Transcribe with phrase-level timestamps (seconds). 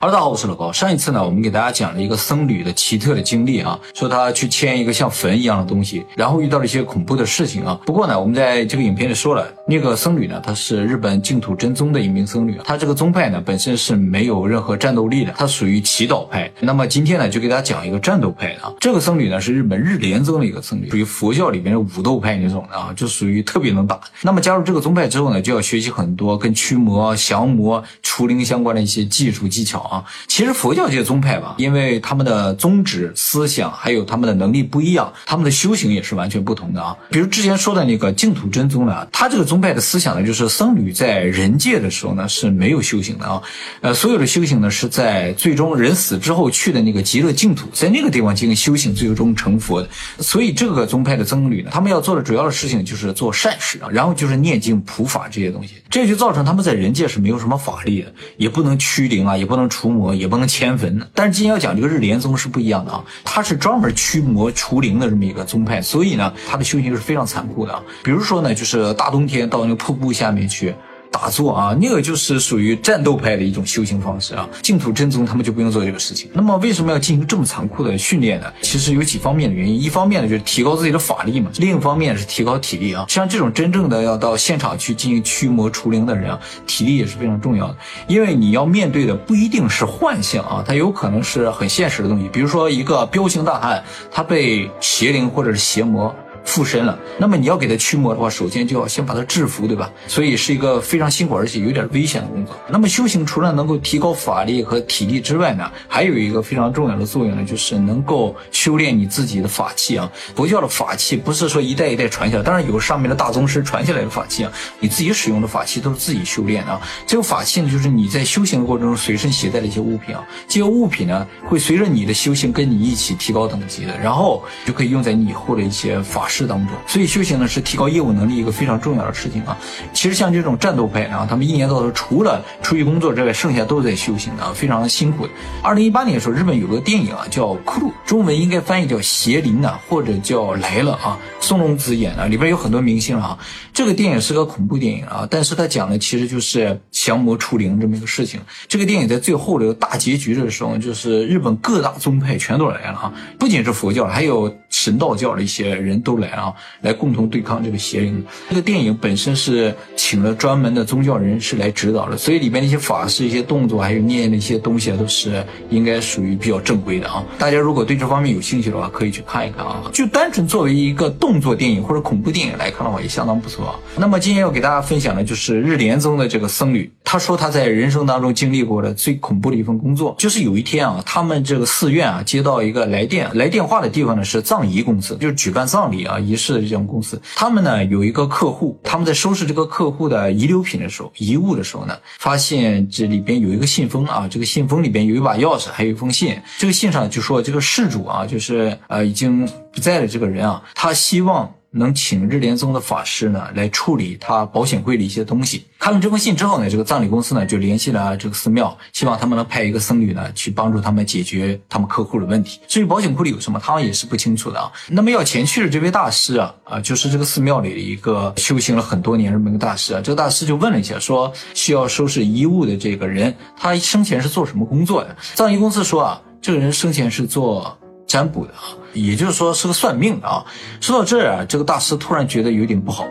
[0.00, 0.72] 哈喽，大家好，我是老高。
[0.72, 7.78] 上一次呢，我们给大家讲了一个僧侣的奇特的经历啊，说他去牵一个像坟一样的东西，然后遇到了一些恐怖的事情啊。
[7.86, 16.50] 不过呢，我们在这个影片里说了，那个僧侣呢，他是日本净土真宗的一名僧侣，他这个宗派呢本身是没有任何战斗力的，他属于祈祷派。
[16.58, 18.72] 那么今天呢，就给大家讲一个战斗派的啊。
[18.80, 24.00] 这个僧侣呢是日本日莲宗的一个僧侣，属于佛教里边的武斗派那种的啊，就属于特别能打。
[24.22, 30.04] 那么加入这个宗派之后呢，就要学习很多跟驱魔、降魔、除灵相关的一些技术技巧啊。
[30.26, 30.72] 其实佛。
[30.72, 36.96] 佛教界宗派吧，因为他们的宗旨、思想还有他们的能力不一样，他们的修行也是完全不同的啊。
[37.10, 43.42] 比如之前说的那个净土真宗呢，他这个宗派的思想呢，就是僧侣在人界的时候呢是没有修行的啊，
[43.82, 49.88] 呃，所有的修行呢是在最终人死之后去的那个极乐净土，在那个地方进行修行，最终成佛的。
[50.20, 60.52] 所以这个宗派的僧侣呢，他们要做的主要的事情就是做善事啊，然后就是念经普法这些东西，这就造成他们在人界是没有什么法力的，也不能驱灵啊，也不能除魔，也不能。
[60.52, 67.82] 迁坟，但是今天要讲这个日莲宗是不一样的啊，它是专门驱魔除灵的这么一个宗派，所以呢，它的修行是非常残酷的啊。
[68.04, 70.74] 比如说呢，就是大冬天到那个瀑布下面去。
[71.12, 74.48] 打坐啊，那个就是属于战斗派的一种修行方式啊。
[74.62, 76.30] 净土真宗他们就不用做这个事情。
[76.32, 78.50] 那么为什么要进行这么残酷的训练呢？
[78.62, 79.80] 其实有几方面的原因。
[79.80, 83.04] 一方面呢，就是提高自己的法力嘛；另一方面是提高体力啊。
[83.08, 87.76] 像这种真正的要到现场去进行驱魔除灵的人啊，体力也是非常重要的。
[88.08, 92.28] 因为你要面对的不一定是幻象啊，它有可能是很现实的东西。
[92.32, 96.14] 比如说一个彪形大汉，他被邪灵或者是邪魔。
[96.44, 99.90] 附身了，那么你要给他驱魔的话，首先就要先把他制服，对吧？
[100.06, 102.54] 所以是一个非常辛苦而且有点危险的工作。
[102.68, 110.10] 那么修行除了能够提高法力和体力之外呢，还有一个非常重要的作用呢，就是能够修炼你自己的法器啊。
[110.34, 116.80] 佛教的法器不是说一代一代传下来，当然有上面的大宗师传下来的法器啊，你自己使用的法器都是自己修炼的啊。
[117.06, 120.26] 这个法器呢，就是你在修行的过程中随身携带的一些物品啊。
[120.48, 126.26] 这些物品呢，会随着你的修行跟你一起提高等级的，然后就可以用在你以后的一些法。
[126.32, 129.54] 事当中，所以修行呢是提高业务能力一个非常重要的事情啊。
[129.92, 135.28] 其实像这种战斗派啊，他们一年到头除了出去工作之外，剩下都在修行的，非常辛苦。
[135.62, 141.18] 二零一八年的时候，日本有个电影啊，叫《库鲁》，中文应该翻译叫《邪灵》啊，或者叫《来了》啊。
[141.40, 143.36] 松隆子演的，里边有很多明星啊。
[143.74, 148.40] 这个电影是个恐怖电影啊，但是他讲的其实就是降魔除灵这么一个事情。
[148.68, 154.48] 这个电影在最后的大结局的时候，就是日本各大宗派全都来了啊，不仅是佛教，还有
[154.82, 156.22] 神道教的一些人都。
[156.22, 158.24] 来啊，来共同对抗这个邪灵。
[158.48, 167.24] 这个电影本身是请了专门的宗教人士来指导的，所以里边的一些法事、一些动作，还有念的一些东西啊，都是应该属于比较正规的啊。
[167.38, 169.90] 大家如果对这方面有兴趣的话，可以去看一看啊。
[169.92, 173.74] 就单纯作为一个动作电影或者恐怖电影来看的话，也相当不错。
[173.96, 186.12] 那么今天要给大家分享的就是日莲宗的这个僧侣，他说他在人生当中经历过的最恐怖的一份工作，就是有一天啊，他们这个寺院啊接到一个来电，来电话的地方呢是藏遗公司，就是举办葬礼啊。
[186.12, 196.38] 啊，仪式的这种公司，他们呢有一个客户，他们在收拾这个客户的遗留品的时候，遗物的时候呢，发现这里边有一个信封啊，这个信封里边有一把钥匙，还有一封信。
[196.58, 201.50] 这个信上就说，这个事主啊，就是呃已经不在的这个人啊，他希望。
[201.72, 205.64] 能请日莲宗的法师呢来处理他保险柜的一些东西。
[205.78, 212.60] 看了这封信之后呢，这个葬礼公司呢就联系了这个寺庙，希望他们能派一个僧侣呢去帮助他们解决他们客户的问题。
[212.68, 214.70] 至于保险库里有什么，他们也是不清楚的啊。
[214.88, 220.00] 那么要前去的这位大师啊啊，就是这个寺庙里的一个修行了很多年这么一个大师啊。
[220.00, 225.16] 这个大师就问了一下，说需要收拾遗物的这个人，他生前是做什么工作的？
[225.34, 227.76] 葬仪公司说啊，这个人生前是做。
[228.12, 230.44] 占卜的啊，也就是说是个算命的啊。
[230.82, 233.06] 说到这儿啊，这个大师突然觉得有点不好。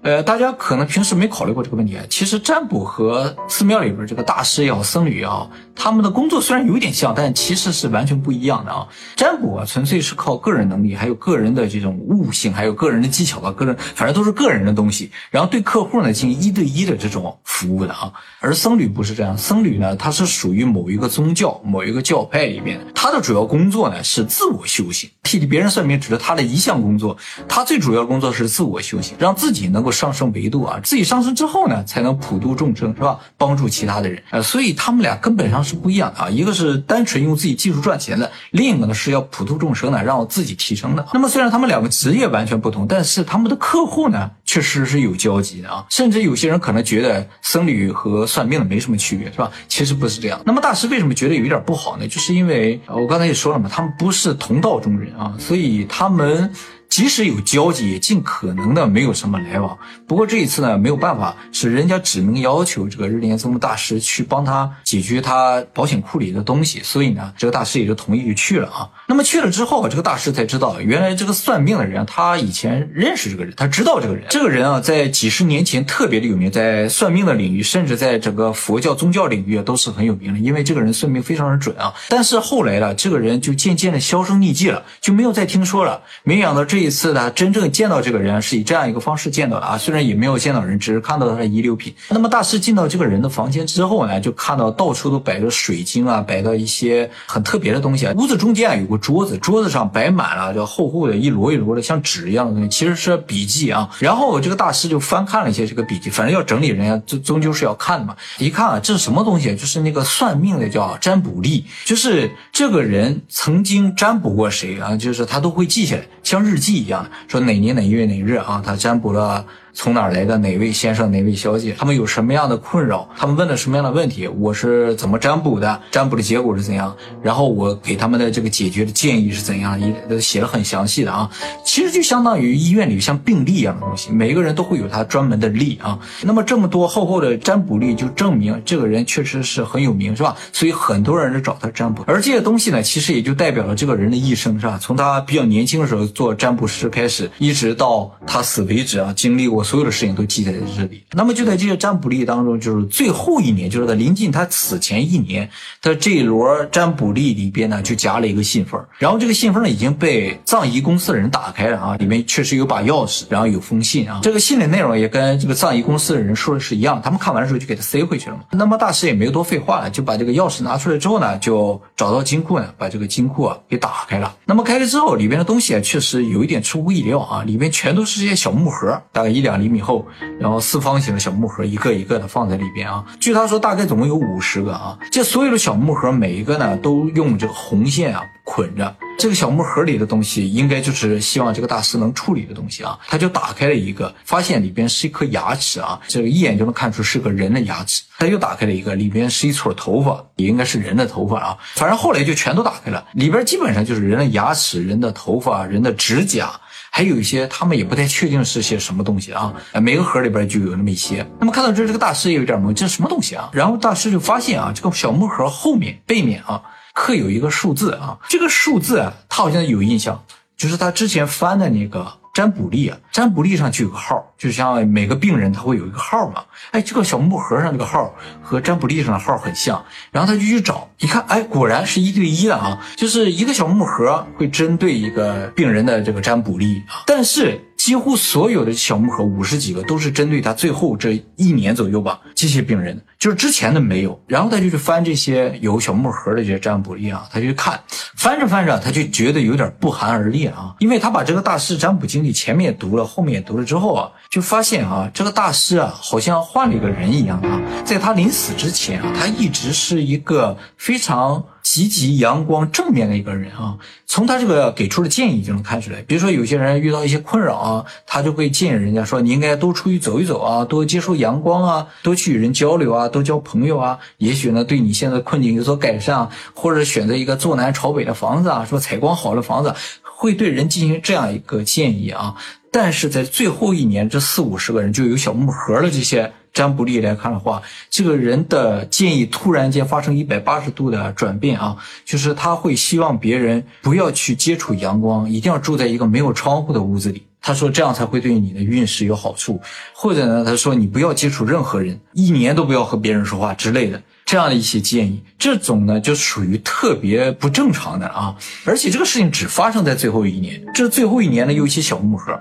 [0.00, 2.04] 呃，大家可能平时没考虑过这个问题啊。
[2.08, 8.86] 其实占卜和寺庙里边这个大师也好，僧侣也好，他们的工作虽然有点像，但其实是完全不一样的啊。
[9.14, 15.10] 占卜啊，纯粹是靠个人能力，还有个人的这种悟性，还有个人的技巧啊，个人反正都是个人的东西。
[15.30, 18.12] 然后对客户呢进行一对一的这种服务的啊。
[18.40, 27.16] 而僧侣不是这样，僧侣呢，他是属于某一个宗教、某一个教派里面，他的主要工作呢是自我修行，替别人算命只是他的一项工作，
[27.46, 29.92] 他最主要的工作是自我修行，让自己能够。
[29.98, 33.18] 上升维度啊，自己上升之后呢，才能普度众生，是吧？
[33.36, 36.30] 帮助其他的人，呃，所以他们俩根本上是不一样的啊。
[36.30, 41.06] 一个是单纯用自己技术赚钱的，另一个呢是要普度众生的，让我自己提升的。
[41.12, 45.84] 那么虽然他们两个职业完全不同，但是他们的客户呢，确实是有交集的啊。
[45.90, 49.52] 甚至有些人可能觉得僧侣和算命的没什么区别，是吧？
[49.68, 50.40] 其实不是这样。
[50.46, 52.08] 那么大师为什么觉得有一点不好呢？
[52.08, 56.50] 就是因为我刚才也说了嘛，他们不是同道中人啊，所以他们。
[56.88, 59.76] 即使有交集，也尽可能的没有什么来往。
[60.06, 68.88] 不过这一次呢，没有办法，是人家指明要求这个日莲宗大师去帮他解决他保险库里的东西，所以呢，这个大师也就同意就去了啊。
[69.06, 74.24] 那么去了之后，这个大师才知道，原来这个算命的人他以前认识这个人，他知道这个人。
[74.30, 81.92] 这个人啊，在几十年前特别的有名，在算命的领域，甚至在整个佛教宗教领域都是很有名的，因为这个人算命非常的准啊。
[82.08, 86.02] 但是后来呢，这个人就渐渐的销声匿迹了，就没有再听说了。
[86.24, 91.92] 没想到这这一次呢，真正见到这个人是以这样一个方式见到的啊，虽然也没有见到人，只是看到他的遗留品。
[92.10, 98.06] 那么大师进到这个人的房间之后呢，就看到到处都摆着水晶啊，摆着一些很特别的东西。
[98.14, 103.90] 屋子中间啊有个桌子，桌子上摆满了这厚厚的一摞一摞的像纸一样的东西，其实是笔记啊。
[103.98, 108.14] 然后这个大师就翻看了一些这个笔记，反正要整理，人家终终究是要看的嘛。
[108.38, 109.56] 一看啊，这是什么东西？
[109.56, 114.96] 就是那个算命的叫占卜历，就是这个人曾经占卜过谁啊？
[114.96, 119.44] 就是他都会记下来，像日记一样的，说哪年哪月哪日啊，他占卜了。
[119.78, 121.72] 从哪儿来的哪位先生哪位小姐？
[121.78, 123.08] 他们有什么样的困扰？
[123.16, 124.26] 他们问了什么样的问题？
[124.26, 125.80] 我是怎么占卜的？
[125.92, 126.92] 占卜的结果是怎样？
[127.22, 129.80] 然后我给他们的这个解决的建议是怎样？
[129.80, 131.30] 一写了很详细的啊。
[131.64, 135.96] 其实就相当于医院里像病历一样的东西，每个人都会有他专门的历啊。
[136.22, 140.36] 那么这么多厚厚的占卜历，就证明这个人确实是很有名，是吧？
[140.52, 142.02] 所以很多人都找他占卜。
[142.08, 144.76] 而这些东西呢，其实也就代表了这个人的一生，是吧？
[144.82, 149.64] 从他比较年轻的时候做占卜师开始，一直到他死为止啊，经历过。
[149.68, 151.04] 所有的事情都记载在这里。
[151.12, 155.46] 那么就在这些占卜历当中，就是最后一年，就是在临近他死前一年，
[155.82, 158.82] 他这一摞占卜历里边呢，就夹了一个信封。
[158.96, 164.20] 然后这个信封呢，已经被葬仪公司的人打开了啊，里面确实有把钥匙，然后有封信啊。
[164.22, 167.02] 这个信的内容也跟这个葬仪公司的人说的是一样。
[167.04, 168.44] 他们看完的时候就给他塞回去了嘛。
[168.52, 174.34] 那么大师也没有多废话了，就把这个钥匙拿出来之后呢，就找到金库呢，把这个金库啊给打开了。
[174.46, 179.57] 那么开开之后，里边的东西啊，确实有一点出乎意料啊，里面全都是这些小木盒，大概一两。
[179.58, 180.06] 厘米厚，
[180.40, 183.04] 然后四方形的小木盒，一个一个的放在里边啊。
[183.20, 184.98] 据他说，大概总共有五十个啊。
[185.10, 188.96] 这所有的小木盒，每一个呢都用这个红线啊捆着。
[189.18, 192.96] 这个小木盒里的东西，应该就是希望这个大师能处理的东西啊。
[193.08, 198.04] 他就打开了一个，发现里边是一颗牙齿啊，这个一眼就能看出是个人的牙齿。
[198.18, 201.58] 他又打开了一个，里边是一撮头发，也应该是人的头发啊。
[201.74, 206.52] 反正后来就全都打开了，里边基本上就是人的牙齿、人的头发、人的指甲。
[206.90, 211.26] 还有一些他们也不太确定是些什么东西啊，每个盒里边就有那么一些。
[211.38, 213.48] 那么看到这，这个大师也有点懵，这是什么东西啊？
[213.52, 216.62] 然后大师就发现啊，这个小木盒后面背面啊
[216.94, 220.22] 刻有一个数字啊，这个数字啊，他好像有印象，
[220.56, 222.06] 就是他之前翻的那个。
[222.38, 226.44] 占卜力啊，占卜力上就有个号，就像每个病人他会有一个号嘛。
[226.70, 237.60] 哎，这个小木盒上这个号和占卜力上的号很像，然后他就去找，一看，哎，果然是一对一的啊，就是一个小木盒会针对一个病人的这个占卜力啊，但是。
[237.88, 244.20] 几乎所有的小木盒五十几个都是针对他最后这一年左右吧，这些病人就是之前的没有。
[244.26, 247.80] 然后他就去翻这些有小木盒的这些占卜历啊，他就看，
[248.14, 261.42] 翻着翻着他就觉得有点不寒而栗啊，因为他把这个大师占卜经历前面也读了，后面也读了之后啊，就发现啊，这个大师啊好像换了一个人一样啊，在他临死之前啊，他一直是一个非常。
[261.70, 263.76] 积极、阳光、正面的一个人啊，
[264.06, 266.00] 从他这个给出的建议就能看出来。
[266.00, 273.98] 比如说，有些人遇到一些困扰啊，他就会建议人家说：“你应该多出去走一走啊，多接受阳光啊，多去与人交流啊，多交朋友啊。
[274.16, 282.34] 也许呢，对你现在困境有所改善，或者选择一个坐南朝北的房子啊，说采光好的房子，会对人进行这样一个建议啊。
[282.72, 297.22] 但是在最后一年，这四五十个人就有小木盒的这些。”占卜力来看的话，这个人的建议突然间发生一百八十度的转变啊，就是他会希望别人不要去接触阳光，一定要住在一个没有窗户的屋子里。
[297.40, 299.60] 他说这样才会对你的运势有好处。
[299.92, 308.34] 或者呢，他说你不要接触任何人，一年都不要和别人说话之类的，这样的一些建议，这种呢就属于特别不正常的啊。
[308.64, 312.38] 而且这个事情只发生在最后一年，这最后一年呢有一些小木盒。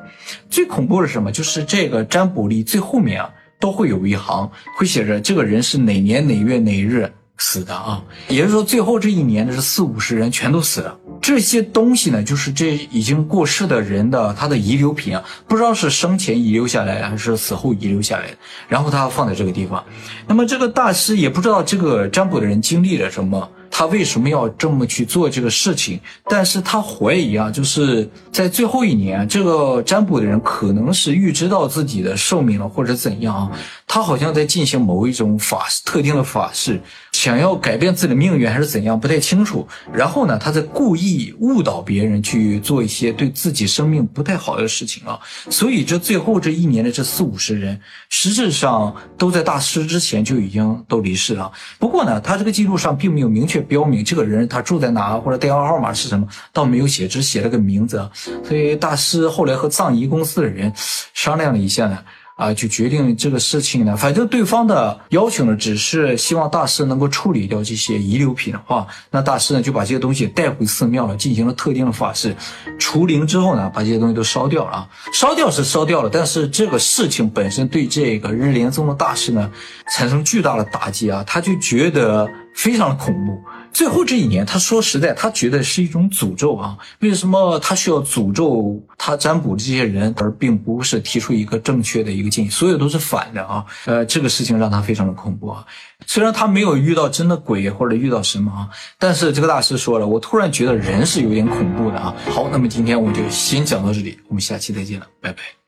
[0.50, 1.32] 最恐怖的是什么？
[1.32, 3.30] 就是这个占卜力最后面啊。
[3.60, 10.98] 都会有一行会写着这个人是哪年哪月哪日死的啊，也就是说最后这一年的是四五十人全都死了。
[11.22, 18.38] 这些东西呢，就是这已经过世的人的他的遗留品啊，不知道是生前遗留下来还是死后遗留下来的，
[18.68, 19.84] 然后他放在这个地方。
[20.28, 23.50] 那么这个大师也不知道这个占卜的人经历了什么。
[23.70, 26.00] 他为什么要这么去做这个事情？
[26.30, 33.52] 但是他怀疑啊，就是在最后一年，这个占卜的人可能是预知到自己的寿命了，或者怎样啊？
[33.86, 36.82] 他好像在进行某一种法特定的法事，
[37.28, 39.68] 想要改变自己的命运还是怎样，不太清楚。
[39.92, 45.20] 然后呢，他在故意误导别人去做一些对自己生命不太好的事情啊。
[45.50, 51.52] 所以这最后这一年的这四五十人，实质上都在大师之前就已经都离世了。
[51.78, 58.10] 不过呢，他这个记录上并没有明确标明这个人他住在哪或者电话号码是什么，倒没有写，只写了个名字。
[58.42, 60.72] 所以大师后来和葬仪公司的人
[61.14, 61.98] 商量了一下呢。
[62.38, 63.98] 啊，就决定这个事情呢。
[63.98, 72.36] 反正对方的要求呢，只是希望大师能够处理掉这些遗留品的话，那大师呢就把这些东西带回寺庙了，进行了特定的法事，
[72.78, 74.88] 除灵之后呢，把这些东西都烧掉了。
[75.12, 79.52] 烧掉是烧掉了，但是这个事情本身对这个日莲宗的大师呢，
[79.92, 83.40] 产生巨大的打击啊，他就觉得非常的恐怖。
[83.72, 86.76] 最后这一年，他说实在，他觉得是一种诅咒啊。
[87.00, 92.50] 为什么他需要诅咒他占卜的这些人，而并不是提出一个正确的一个建议？
[92.50, 93.64] 所有都是反的啊。
[93.86, 95.64] 呃，这个事情让他非常的恐怖啊。
[96.08, 102.16] 虽然他没有遇到真的鬼或者遇到什么啊，但是这个大师说了，我突然觉得人是有点恐怖的啊。
[102.32, 105.67] 好，那么今天我就先讲到这里，我们下期再见了，拜拜。